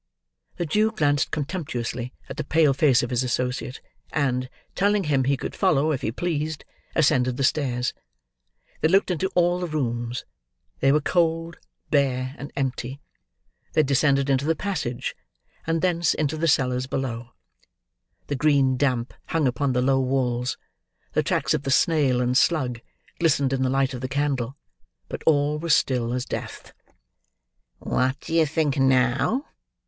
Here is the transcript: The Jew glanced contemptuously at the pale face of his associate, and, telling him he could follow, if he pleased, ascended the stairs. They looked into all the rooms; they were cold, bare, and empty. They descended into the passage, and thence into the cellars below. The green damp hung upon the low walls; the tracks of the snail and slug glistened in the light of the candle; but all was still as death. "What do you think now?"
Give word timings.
The 0.55 0.65
Jew 0.65 0.89
glanced 0.91 1.29
contemptuously 1.29 2.11
at 2.27 2.37
the 2.37 2.43
pale 2.43 2.73
face 2.73 3.03
of 3.03 3.11
his 3.11 3.23
associate, 3.23 3.81
and, 4.11 4.49
telling 4.73 5.03
him 5.03 5.25
he 5.25 5.37
could 5.37 5.53
follow, 5.55 5.91
if 5.91 6.01
he 6.01 6.11
pleased, 6.11 6.65
ascended 6.95 7.37
the 7.37 7.43
stairs. 7.43 7.93
They 8.79 8.87
looked 8.87 9.11
into 9.11 9.29
all 9.35 9.59
the 9.59 9.67
rooms; 9.67 10.25
they 10.79 10.91
were 10.91 11.01
cold, 11.01 11.59
bare, 11.91 12.33
and 12.39 12.51
empty. 12.55 12.99
They 13.73 13.83
descended 13.83 14.27
into 14.27 14.45
the 14.47 14.55
passage, 14.55 15.15
and 15.67 15.83
thence 15.83 16.15
into 16.15 16.35
the 16.35 16.47
cellars 16.47 16.87
below. 16.87 17.33
The 18.25 18.35
green 18.35 18.77
damp 18.77 19.13
hung 19.27 19.45
upon 19.47 19.73
the 19.73 19.83
low 19.83 19.99
walls; 19.99 20.57
the 21.13 21.21
tracks 21.21 21.53
of 21.53 21.61
the 21.61 21.69
snail 21.69 22.21
and 22.21 22.35
slug 22.35 22.81
glistened 23.19 23.53
in 23.53 23.61
the 23.61 23.69
light 23.69 23.93
of 23.93 24.01
the 24.01 24.07
candle; 24.09 24.57
but 25.09 25.21
all 25.27 25.59
was 25.59 25.75
still 25.75 26.11
as 26.11 26.25
death. 26.25 26.73
"What 27.77 28.19
do 28.21 28.33
you 28.33 28.47
think 28.47 28.77
now?" 28.79 29.45